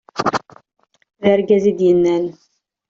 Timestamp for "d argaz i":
1.21-1.73